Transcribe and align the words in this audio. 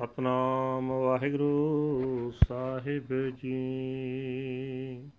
ਸਤਨਾਮ 0.00 0.92
ਵਾਹਿਗੁਰੂ 0.92 2.32
ਸਾਹਿਬ 2.48 3.36
ਜੀ। 3.36 5.10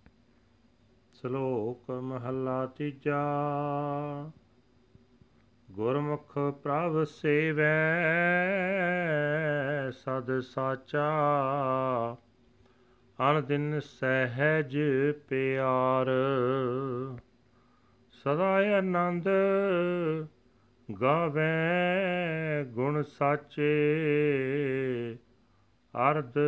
ਸ਼ਲੋਕ 1.12 1.90
ਮਹੱਲਾ 1.90 2.66
ਤੀਜਾ। 2.66 3.22
ਗੁਰਮੁਖ 5.70 6.38
ਪ੍ਰਭ 6.38 7.04
ਸੇਵੈ, 7.04 7.84
ਸਦ 9.90 10.40
ਸਾਚਾ। 10.40 11.10
ਅਨ 13.20 13.44
ਦਿਨ 13.44 13.80
ਸਹਿਜ 13.80 14.78
ਪਿਆਰ, 15.28 16.06
ਸਦਾ 18.12 18.78
ਆਨੰਦ 18.78 19.28
ਗਾਵੇ 21.00 22.64
ਗੁਣ 22.64 23.02
ਸਾਚੇ, 23.02 23.72
ਅਰਧ 26.10 26.38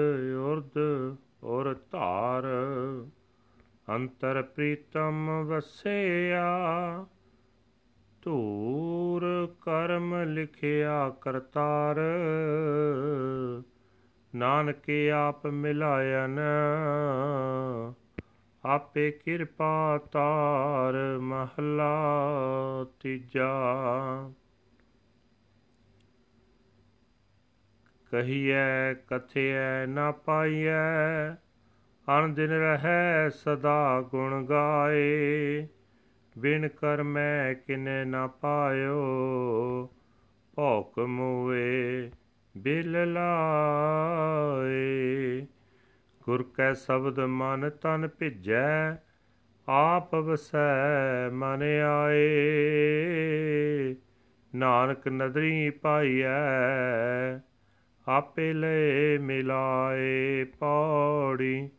ਉਰਧ 0.45 0.79
ਔਰ 1.45 1.77
ਧਾਰ। 1.91 2.45
ਅੰਤਰ 3.89 4.43
ਪ੍ਰੀਤਮ 4.43 5.45
ਵਸਿਆ, 5.47 6.49
ਧੂਰ 8.23 9.55
ਕਰਮ 9.61 10.23
ਲਿਖਿਆ 10.23 11.09
ਕਰਤਾਰ। 11.21 11.97
ਨਾਨਕ 14.35 14.91
ਆਪ 15.15 15.47
ਮਿਲਾਇਨ, 15.47 16.41
ਆਪੇ 18.65 19.11
ਕਿਰਪਾ 19.11 19.99
ਤਾਰ 20.13 21.19
ਮਹਲਾ 21.19 22.07
ਤੀਜਾ। 23.01 23.53
ਕਹੀਐ, 28.15 28.95
ਕਥਿਐ 28.95 29.87
ਨਾ 29.87 30.13
ਪਾਈਐ। 30.13 31.35
ਅਨ 32.09 32.35
ਦਿਨ 32.35 32.51
ਰਹੈ 32.51 33.29
ਸਦਾ 33.29 34.09
ਗੁਣ 34.11 34.47
ਗਾਏ। 34.47 35.67
ਬਿਨ 36.39 36.69
ਕਰਮੈ 36.69 37.55
ਕਿਨੇ 37.55 38.05
ਨਾ 38.05 38.27
ਪਾਇਓ। 38.27 39.09
ਭੌਕ 40.55 40.99
ਮੂਏ 40.99 42.11
ਬਿਲ 42.57 43.13
ਲਾਏ। 43.13 45.47
ਗੁਰ 46.23 46.43
ਕੈ 46.43 46.73
ਸ਼ਬਦ 46.73 47.21
ਮਨ 47.21 47.71
ਤਨ 47.71 48.09
ਭਿਜੈ, 48.19 48.97
ਆਪ 49.69 50.15
ਵਸੈ 50.15 51.31
ਮਨ 51.33 51.63
ਆਏ। 51.85 52.35
ਨਾਨਕ 54.55 55.09
ਨਦਰੀ 55.09 55.71
ਪਾਈਐ 55.71 57.39
ਆਪੇ 58.07 58.53
ਲੈ 58.53 59.19
ਮਿਲਾਏ 59.19 60.45
ਪੌੜੀ, 60.45 61.71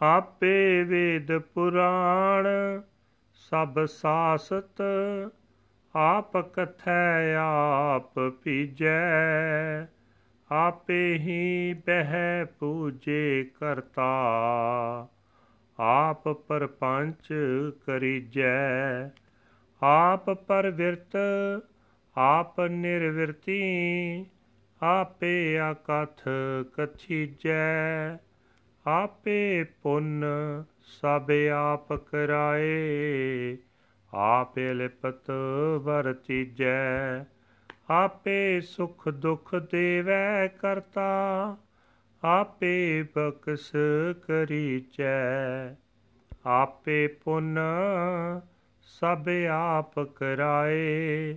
ਆਪੇ 0.00 0.82
ਵੇਦ 0.82 1.38
ਪੁਰਾਣ, 1.38 2.46
ਸਭ 3.32 3.84
ਸਾਸਤ 3.84 4.82
ਆਪ 5.94 6.36
ਕਥੈ 6.36 7.34
ਆਪ 7.38 8.18
ਪੀਜੈ, 8.42 9.86
ਆਪੇ 10.50 11.14
ਹੀ 11.18 11.74
ਬਹਿ 11.74 12.44
ਪੂਜੇ 12.44 13.50
ਕਰਤਾ, 13.60 15.08
ਆਪ 15.78 16.28
ਪਰਪੰਚ 16.28 17.28
ਕਰੀਜੈ, 17.86 19.10
ਆਪ 19.82 20.30
ਪਰਵਿਰਤ, 20.30 21.16
ਆਪ 22.16 22.60
ਨਿਰਵਿਰਤੀ 22.60 23.60
ਆਪੇ 24.86 25.58
ਆਕਥ 25.58 26.22
ਕਥੀਜੈ 26.74 28.18
ਆਪੇ 28.86 29.64
ਪੁੰਨ 29.82 30.24
ਸਭ 30.82 31.30
ਆਪ 31.52 31.92
ਕਰਾਏ, 31.92 33.56
ਆਪੇ 34.14 34.74
ਲਿਪਤ 34.74 35.30
ਵਰਤੀਜੈ 35.80 37.24
ਆਪੇ 37.90 38.60
ਸੁਖ 38.60 39.08
ਦੁਖ 39.08 39.54
ਦੇਵੈ 39.54 40.46
ਕਰਤਾ, 40.46 41.56
ਆਪੇ 42.22 43.02
ਬਖਸ਼ 43.02 43.70
ਕਰੀਚੈ, 44.26 45.74
ਆਪੇ 46.46 47.06
ਪੁੰਨ 47.06 47.58
ਸਭ 48.82 49.28
ਆਪ 49.50 50.00
ਕਰਾਏ 50.00 51.36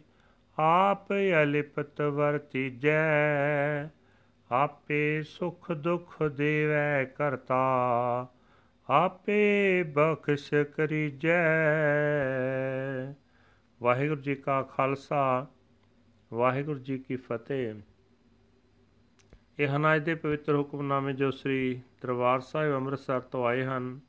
ਆਪ 0.59 1.13
ਅਲਿਪਤ 1.43 2.01
ਵਰਤੀਜੈ, 2.01 2.97
ਆਪੇ 4.51 5.23
ਸੁਖ 5.23 5.71
ਦੁਖ 5.71 6.23
ਦੇਵੈ 6.23 7.05
ਕਰਤਾ, 7.05 8.27
ਆਪੇ 8.89 9.83
ਬਖਸ਼ 9.83 10.53
ਕਰੀਜੈ। 10.75 11.43
ਵਾਹਿਗੁਰੂ 13.81 14.21
ਜੀ 14.21 14.35
ਕਾ 14.35 14.61
ਖਾਲਸਾ, 14.61 15.47
ਵਾਹਿਗੁਰੂ 16.33 16.79
ਜੀ 16.79 16.97
ਕੀ 16.97 17.15
ਫਤਿਹ। 17.15 17.73
ਇਹ 19.59 19.67
ਹਨ 19.67 19.95
ਅੱਜ 19.95 20.03
ਦੇ 20.03 20.15
ਪਵਿੱਤਰ 20.15 20.55
ਹੁਕਮਨਾਮੇ 20.55 21.13
ਜੋ 21.13 21.31
ਸ੍ਰੀ 21.31 21.81
ਦਰਬਾਰ 22.01 22.39
ਸਾਹਿਬ 22.39 22.75
ਅੰਮ੍ਰਿਤਸਰ 22.75 23.19
ਤੋਂ 23.19 23.45
ਆਏ 23.45 23.63
ਹਨ। 23.63 23.99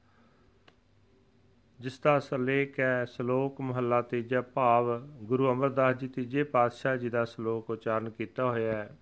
ਜਿਸ 1.81 2.00
ਦਾ 2.00 2.19
ਸਰਲੇਖ 2.19 2.81
ਹੈ, 2.81 3.05
ਸ਼ਲੋਕ, 3.05 3.61
ਮਹੱਲਾ 3.61 4.03
ਤੀਜਾ 4.03 4.41
ਭਾਵ, 4.41 4.99
ਗੁਰੂ 5.22 5.53
ਅਮਰਦਾਸ 5.53 5.97
ਜੀ 5.97 6.09
ਤੀਜੇ 6.09 6.43
ਪਾਤਸ਼ਾਹ 6.44 6.97
ਜੀ 6.97 7.09
ਦਾ 7.09 7.25
ਸ਼ਲੋਕ 7.25 7.71
ਉਚਾਰਨ 7.71 8.11
ਕੀਤਾ 8.11 8.44
ਹੋਇਆ 8.44 8.72
ਹੈ। 8.72 8.97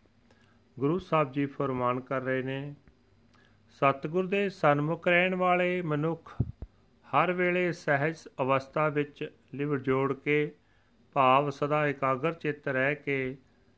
ਗੁਰੂ 0.78 0.98
ਸਾਹਿਬ 0.98 1.32
ਜੀ 1.32 1.46
ਫਰਮਾਨ 1.46 2.00
ਕਰ 2.00 2.20
ਰਹੇ 2.20 2.42
ਨੇ, 2.42 2.74
ਸਤਿਗੁਰ 3.68 4.26
ਦੇ 4.26 4.48
ਸਨਮੁਖ 4.48 5.08
ਰਹਿਣ 5.08 5.34
ਵਾਲੇ 5.34 5.82
ਮਨੁੱਖ 5.82 6.42
ਹਰ 7.06 7.32
ਵੇਲੇ 7.32 7.72
ਸਹਿਜ 7.72 8.16
ਅਵਸਥਾ 8.40 8.88
ਵਿੱਚ 8.88 9.32
ਲਿਵ 9.54 9.76
ਜੋੜ 9.76 10.12
ਕੇ, 10.12 10.52
ਭਾਵ 11.12 11.50
ਸਦਾ 11.50 11.86
ਇਕਾਗਰ 11.86 12.32
ਚਿੱਤ 12.32 12.68
ਰਹਿ 12.68 12.94
ਕੇ, 12.94 13.36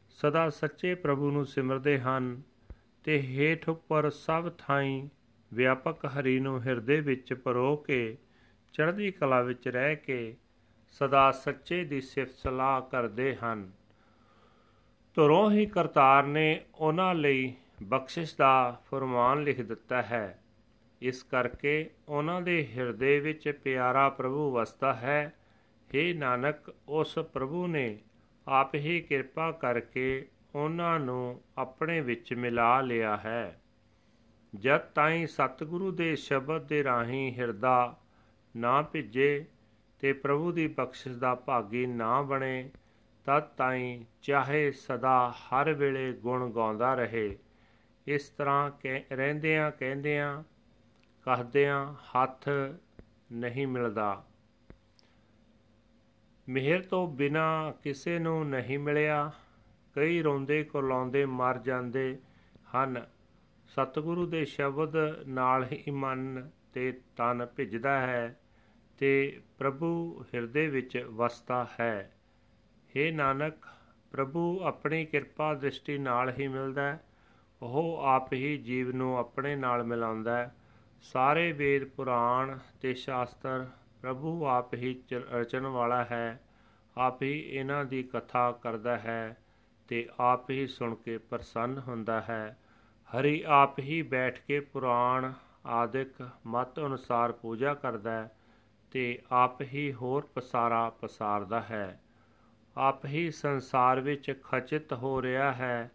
ਸਦਾ 0.08 0.50
ਸੱਚੇ 0.50 0.94
ਪ੍ਰਭੂ 0.94 1.30
ਨੂੰ 1.30 1.46
ਸਿਮਰਦੇ 1.46 2.00
ਹਨ 2.00 2.42
ਤੇ 3.04 3.22
ਹੇਠ 3.22 3.68
ਉੱਪਰ 3.68 4.10
ਸਭ 4.10 4.52
ਥਾਈਂ 4.58 5.08
ਵਿਆਪਕ 5.54 6.06
ਹਰੀ 6.06 6.40
ਨੂੰ 6.40 6.62
ਹਿਰਦੇ 6.62 7.00
ਵਿੱਚ 7.00 7.32
ਪਰੋ 7.34 7.76
ਕੇ 7.76 8.18
ਚੜ੍ਹਦੀ 8.72 9.10
ਕਲਾ 9.10 9.42
ਵਿੱਚ 9.42 9.68
ਰਹਿ 9.68 9.96
ਕੇ 9.96 10.36
ਸਦਾ 10.88 11.30
ਸੱਚੇ 11.30 11.84
ਦੀ 11.84 12.00
ਸਿਫਤ 12.00 12.34
ਸਲਾਹ 12.34 12.82
ਕਰਦੇ 12.82 13.36
ਹਨ। 13.36 13.72
ਤੁਰੋਂ 15.14 15.50
ਹੀ 15.50 15.66
ਕਰਤਾਰ 15.66 16.24
ਨੇ 16.24 16.64
ਉਹਨਾਂ 16.74 17.14
ਲਈ 17.14 17.54
ਬਖਸ਼ਿਸ਼ 17.82 18.36
ਦਾ 18.36 18.82
ਫਰਮਾਨ 18.90 19.42
ਲਿਖ 19.42 19.60
ਦਿੱਤਾ 19.60 20.02
ਹੈ। 20.02 20.42
ਇਸ 21.00 21.22
ਕਰਕੇ 21.22 21.90
ਉਹਨਾਂ 22.08 22.40
ਦੇ 22.40 22.68
ਹਿਰਦੇ 22.76 23.20
ਵਿੱਚ 23.20 23.60
ਪਿਆਰਾ 23.64 24.08
ਪ੍ਰਭੂ 24.08 24.50
ਵਸਦਾ 24.50 24.94
ਹੈ। 24.94 25.34
हे 25.90 26.18
ਨਾਨਕ, 26.18 26.74
ਉਸ 26.88 27.14
ਪ੍ਰਭੂ 27.14 27.66
ਨੇ 27.66 27.98
ਆਪ 28.48 28.74
ਹੀ 28.74 29.00
ਕਿਰਪਾ 29.00 29.52
ਕਰਕੇ 29.52 30.28
ਉਹਨਾਂ 30.54 31.00
ਨੂੰ 31.00 31.40
ਆਪਣੇ 31.58 32.00
ਵਿੱਚ 32.00 32.34
ਮਿਲਾ 32.34 32.80
ਲਿਆ 32.80 33.16
ਹੈ। 33.16 33.62
ਜਦ 34.54 34.80
ਤਾਈਂ 34.80 35.26
ਸਤਿਗੁਰੂ 35.26 35.90
ਦੇ 35.90 36.16
ਸ਼ਬਦ 36.16 36.62
ਦੇ 36.62 36.84
ਰਾਹੀਂ 36.84 37.34
ਹਿਰਦਾ 37.34 37.96
ਨਾ 38.58 38.82
ਭਿੱਜੇ 38.82 39.44
ਤੇ 40.00 40.12
ਪ੍ਰਭੂ 40.12 40.52
ਦੀ 40.52 40.66
ਬਖਸ਼ਿਸ਼ 40.66 41.18
ਦਾ 41.18 41.34
ਭਾਗੀ 41.34 41.86
ਨਾ 41.86 42.22
ਬਣੇ, 42.22 42.70
ਤਦ 43.24 43.40
ਤਾਈਂ 43.40 44.04
ਚਾਹੇ 44.22 44.70
ਸਦਾ 44.70 45.30
ਹਰ 45.30 45.72
ਵੇਲੇ 45.72 46.12
ਗੁਣ 46.12 46.50
ਗਾਉਂਦਾ 46.50 46.94
ਰਹੇ। 46.94 47.38
ਇਸ 48.06 48.28
ਤਰ੍ਹਾਂ 48.28 48.70
ਰਹਿੰਦਿਆਂ 49.12 49.70
ਕਹਿੰਦਿਆਂ, 49.70 50.42
ਕਹਦਿਆਂ 51.22 51.92
ਹੱਥ 51.92 52.48
ਨਹੀਂ 53.32 53.66
ਮਿਲਦਾ। 53.66 54.24
ਮਿਹਰ 56.48 56.82
ਤੋਂ 56.82 57.08
ਬਿਨਾ 57.08 57.74
ਕਿਸੇ 57.82 58.18
ਨੂੰ 58.18 58.48
ਨਹੀਂ 58.48 58.78
ਮਿਲਿਆ। 58.78 59.32
ਕਈ 59.94 60.22
ਰੋਂਦੇ 60.22 60.64
ਕੁਰਲਾਉਂਦੇ 60.64 61.26
ਮਰ 61.26 61.58
ਜਾਂਦੇ 61.58 62.18
ਹਨ। 62.76 63.06
ਸਤਿਗੁਰੂ 63.66 64.26
ਦੇ 64.26 64.44
ਸ਼ਬਦ 64.44 64.92
ਨਾਲ 65.26 65.64
ਹੀ 65.72 65.90
ਮਨ 65.90 66.50
ਤੇ 66.72 67.00
ਤਨ 67.16 67.46
ਭਿੱਜਦਾ 67.46 68.00
ਹੈ। 68.00 68.40
ਤੇ 68.98 69.40
ਪ੍ਰਭੂ 69.58 70.24
ਹਿਰਦੇ 70.34 70.68
ਵਿੱਚ 70.68 71.06
ਵਸਦਾ 71.10 71.66
ਹੈ। 71.80 72.12
हे 72.90 73.14
ਨਾਨਕ, 73.14 73.54
ਪ੍ਰਭੂ 74.12 74.60
ਆਪਣੀ 74.64 75.04
ਕਿਰਪਾ 75.04 75.54
ਦ੍ਰਿਸ਼ਟੀ 75.54 75.98
ਨਾਲ 75.98 76.32
ਹੀ 76.38 76.48
ਮਿਲਦਾ 76.48 76.82
ਹੈ। 76.82 77.04
ਉਹ 77.62 77.98
ਆਪ 78.04 78.32
ਹੀ 78.32 78.56
ਜੀਵ 78.58 78.96
ਨੂੰ 78.96 79.18
ਆਪਣੇ 79.18 79.56
ਨਾਲ 79.56 79.84
ਮਿਲਾਉਂਦਾ 79.84 80.36
ਹੈ। 80.36 80.54
ਸਾਰੇ 81.02 81.52
ਵੇਦ, 81.52 81.84
ਪੁਰਾਣ 81.84 82.58
ਤੇ 82.80 82.94
ਸ਼ਾਸਤਰ 82.94 83.66
ਪ੍ਰਭੂ 84.02 84.44
ਆਪ 84.46 84.74
ਹੀ 84.74 85.02
ਰਚਣ 85.12 85.66
ਵਾਲਾ 85.66 86.04
ਹੈ। 86.04 86.40
ਆਪ 86.96 87.22
ਹੀ 87.22 87.38
ਇਹਨਾਂ 87.40 87.84
ਦੀ 87.84 88.02
ਕਥਾ 88.02 88.52
ਕਰਦਾ 88.52 88.98
ਹੈ 88.98 89.36
ਤੇ 89.88 90.08
ਆਪ 90.20 90.50
ਹੀ 90.50 90.66
ਸੁਣ 90.66 90.94
ਕੇ 90.94 91.18
ਪ੍ਰਸੰਨ 91.18 91.78
ਹੁੰਦਾ 91.78 92.20
ਹੈ। 92.20 92.58
ਹਰੀ 93.10 93.44
ਆਪ 93.46 93.78
ਹੀ 93.78 94.02
ਬੈਠ 94.02 94.40
ਕੇ 94.40 94.60
ਪੁਰਾਣ, 94.60 95.32
ਆਦਿਕ 95.66 96.28
ਮਤ 96.46 96.80
ਅਨੁਸਾਰ 96.80 97.32
ਪੂਜਾ 97.32 97.74
ਕਰਦਾ 97.74 98.10
ਹੈ। 98.10 98.30
ਤੇ 98.90 99.18
ਆਪ 99.32 99.62
ਹੀ 99.62 99.92
ਹੋਰ 99.92 100.28
ਪਸਾਰਾ 100.34 100.90
ਪਸਾਰਦਾ 100.90 101.60
ਹੈ। 101.60 102.00
ਆਪ 102.76 103.04
ਹੀ 103.04 103.30
ਸੰਸਾਰ 103.30 104.00
ਵਿੱਚ 104.00 104.40
ਖਚਿਤ 104.42 104.92
ਹੋ 104.92 105.22
ਰਿਹਾ 105.22 105.52
ਹੈ 105.52 105.90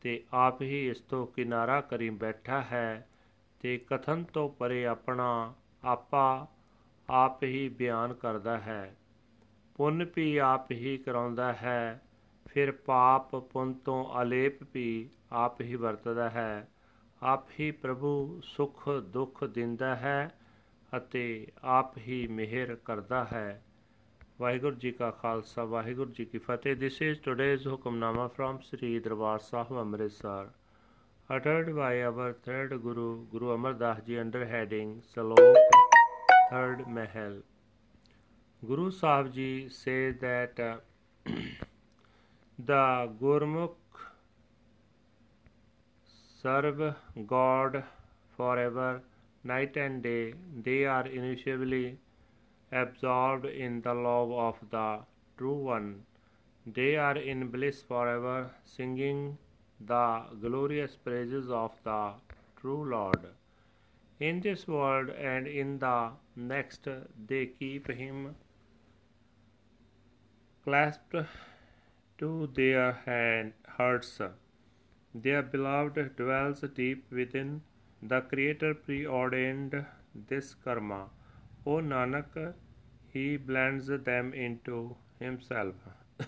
ਤੇ 0.00 0.24
ਆਪ 0.32 0.62
ਹੀ 0.62 0.88
ਇਸ 0.88 1.00
ਤੋਂ 1.00 1.26
ਕਿਨਾਰਾ 1.26 1.80
ਕਰੀ 1.80 2.10
ਬੈਠਾ 2.10 2.60
ਹੈ 2.62 3.08
ਤੇ 3.60 3.78
ਕਥਨ 3.78 4.24
ਤੋਂ 4.24 4.48
ਪਰੇ 4.48 4.86
ਆਪਣਾ 4.86 5.54
ਆਪਾ 5.84 6.46
ਆਪ 7.10 7.42
ਹੀ 7.42 7.68
ਬਿਆਨ 7.68 8.14
ਕਰਦਾ 8.14 8.58
ਹੈ। 8.58 8.96
ਪੁੰਨ 9.74 10.06
ਵੀ 10.16 10.36
ਆਪ 10.36 10.72
ਹੀ 10.72 10.96
ਕਰਾਉਂਦਾ 10.98 11.52
ਹੈ, 11.52 12.02
ਫਿਰ 12.48 12.72
ਪਾਪ 12.72 13.36
ਪੁੰਨ 13.36 13.72
ਤੋਂ 13.72 14.22
ਅਲੇਪ 14.22 14.62
ਵੀ 14.74 15.08
ਆਪ 15.32 15.60
ਹੀ 15.60 15.74
ਵਰਤਦਾ 15.74 16.30
ਹੈ। 16.30 16.68
ਆਪ 17.22 17.44
ਹੀ 17.60 17.70
ਪ੍ਰਭੂ 17.70 18.40
ਸੁਖ 18.44 18.88
ਦੁੱਖ 18.88 19.44
ਦਿੰਦਾ 19.44 19.96
ਹੈ 19.96 20.30
ਅਤੇ 20.96 21.24
ਆਪ 21.78 21.98
ਹੀ 21.98 22.26
ਮਿਹਰ 22.26 22.74
ਕਰਦਾ 22.84 23.24
ਹੈ 23.32 23.62
ਵਾਹਿਗੁਰੂ 24.40 24.76
ਜੀ 24.76 24.92
ਕਾ 24.92 25.10
ਖਾਲਸਾ 25.10 25.64
ਵਾਹਿਗੁਰੂ 25.64 26.10
ਜੀ 26.10 26.24
ਕੀ 26.24 26.38
ਫਤਿਹ 26.38 26.76
this 26.76 27.02
is 27.02 27.20
today's 27.20 27.66
hukamnama 27.68 28.26
from 28.36 28.58
Shri 28.62 28.98
Darbar 29.00 29.38
Sahib 29.38 29.78
Amritsar 29.80 30.48
uttered 31.30 31.76
by 31.76 32.02
our 32.02 32.32
third 32.44 32.70
Guru, 32.82 33.26
Guru 33.26 33.50
Amar 33.50 33.74
Das 33.74 33.98
Ji, 34.06 34.18
under 34.18 34.46
heading 34.46 35.02
Salok, 35.14 35.56
Third 36.50 36.86
Mahal. 36.88 37.34
Guru 38.62 38.90
Sahib 38.90 39.34
Ji 39.34 39.68
says 39.68 40.14
that 40.22 40.58
uh, 40.58 40.76
the 42.58 43.10
Gurmukh 43.20 43.74
serve 46.42 46.94
God 47.26 47.82
forever, 48.38 49.02
night 49.44 49.76
and 49.76 50.02
day. 50.02 50.34
They 50.62 50.84
are 50.84 51.06
initially 51.06 51.98
absorbed 52.72 53.46
in 53.46 53.80
the 53.82 53.94
love 53.94 54.30
of 54.32 54.56
the 54.70 55.00
True 55.36 55.54
One. 55.54 56.04
They 56.66 56.96
are 56.96 57.16
in 57.16 57.48
bliss 57.48 57.82
forever, 57.82 58.50
singing 58.64 59.38
the 59.80 60.24
glorious 60.40 60.96
praises 60.96 61.50
of 61.50 61.72
the 61.84 62.12
true 62.60 62.84
Lord. 62.90 63.28
In 64.20 64.40
this 64.40 64.66
world 64.66 65.10
and 65.10 65.46
in 65.46 65.78
the 65.78 66.10
next, 66.36 66.88
they 67.26 67.46
keep 67.46 67.88
him 67.88 68.34
clasped 70.64 71.14
to 72.18 72.50
their 72.54 72.92
hand, 73.06 73.52
hearts. 73.76 74.20
Their 75.14 75.42
beloved 75.42 76.16
dwells 76.16 76.60
deep 76.74 77.10
within. 77.10 77.62
The 78.02 78.20
Creator 78.22 78.74
preordained 78.74 79.84
this 80.14 80.54
karma. 80.54 81.10
O 81.66 81.76
Nanak, 81.76 82.54
He 83.12 83.36
blends 83.36 83.86
them 83.88 84.32
into 84.32 84.96
Himself. 85.18 85.74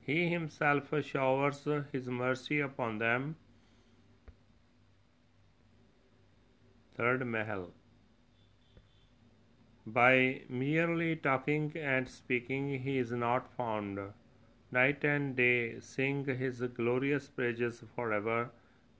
He 0.00 0.28
himself 0.28 0.92
showers 1.04 1.68
his 1.92 2.08
mercy 2.08 2.60
upon 2.60 2.98
them. 2.98 3.36
Third 6.96 7.24
Mahal. 7.26 7.70
By 9.86 10.42
merely 10.48 11.16
talking 11.16 11.72
and 11.76 12.08
speaking, 12.08 12.80
he 12.80 12.98
is 12.98 13.12
not 13.12 13.52
found. 13.54 14.00
Night 14.72 15.04
and 15.04 15.36
day 15.36 15.78
sing 15.80 16.24
his 16.24 16.60
glorious 16.60 17.28
praises 17.28 17.84
forever. 17.94 18.50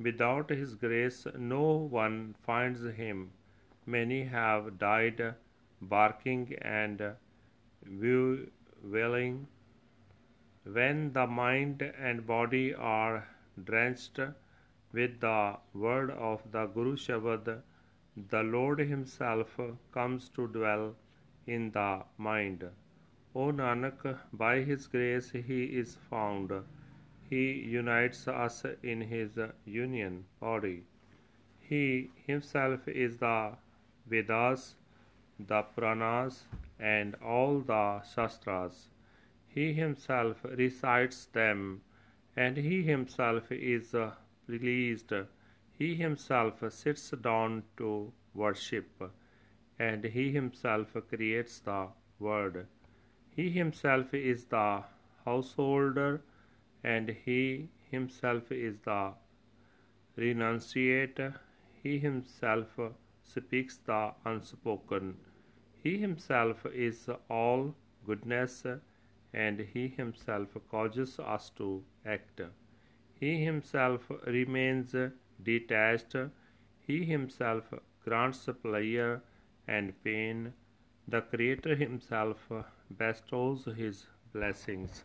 Without 0.01 0.51
his 0.51 0.75
grace, 0.75 1.27
no 1.37 1.65
one 2.01 2.35
finds 2.43 2.83
him. 2.83 3.31
Many 3.87 4.25
have 4.25 4.79
died 4.79 5.35
barking 5.81 6.55
and 6.63 7.03
wailing 8.83 9.47
when 10.65 11.13
the 11.13 11.27
mind 11.27 11.83
and 11.99 12.27
body 12.27 12.75
are 12.75 13.27
drenched 13.65 14.21
with 14.93 15.21
the 15.21 15.57
word 15.73 16.11
of 16.11 16.43
the 16.53 16.67
Guru 16.67 16.97
Shabad, 16.97 17.63
the 18.29 18.43
Lord 18.43 18.79
Himself 18.79 19.59
comes 19.93 20.29
to 20.31 20.49
dwell 20.49 20.97
in 21.47 21.71
the 21.71 22.03
mind. 22.19 22.65
O 23.35 23.51
Nanak, 23.53 24.19
by 24.33 24.61
His 24.61 24.87
grace 24.87 25.31
He 25.31 25.65
is 25.65 25.97
found. 26.11 26.53
He 27.31 27.53
unites 27.53 28.29
us 28.29 28.65
in 28.83 29.01
His 29.01 29.39
union 29.65 30.25
body. 30.41 30.83
He 31.61 32.11
Himself 32.27 32.87
is 32.89 33.19
the 33.19 33.53
Vedas, 34.07 34.75
the 35.39 35.63
Puranas, 35.63 36.45
and 36.79 37.15
all 37.25 37.61
the 37.61 38.03
Shastras. 38.03 38.89
He 39.47 39.73
himself 39.73 40.45
recites 40.45 41.27
them, 41.27 41.83
and 42.37 42.57
he 42.57 42.83
himself 42.83 43.51
is 43.51 43.95
pleased. 44.47 45.13
He 45.79 45.95
himself 45.97 46.63
sits 46.73 47.11
down 47.11 47.65
to 47.77 48.13
worship, 48.35 49.13
and 49.79 50.05
he 50.05 50.31
himself 50.31 50.97
creates 51.09 51.59
the 51.61 51.89
world. 52.19 52.65
He 53.35 53.51
himself 53.51 54.15
is 54.15 54.45
the 54.45 54.85
householder, 55.25 56.23
and 56.85 57.09
he 57.25 57.69
himself 57.91 58.53
is 58.53 58.79
the 58.85 59.13
renunciate. 60.17 61.35
He 61.83 61.99
himself 61.99 62.79
speaks 63.23 63.79
the 63.79 64.13
unspoken. 64.25 65.17
He 65.83 65.99
himself 65.99 66.67
is 66.67 67.09
all 67.29 67.75
goodness 68.07 68.65
and 69.33 69.61
he 69.61 69.89
himself 69.89 70.57
causes 70.71 71.19
us 71.19 71.51
to 71.57 71.83
act. 72.05 72.41
He 73.15 73.45
himself 73.45 74.11
remains 74.27 74.95
detached. 75.43 76.17
He 76.87 77.05
himself 77.05 77.73
grants 78.05 78.49
pleasure 78.63 79.23
and 79.69 79.95
pain. 80.05 80.53
The 81.09 81.23
Creator 81.23 81.77
himself 81.77 82.51
bestows 82.91 83.65
his 83.77 84.07
blessings. 84.33 85.05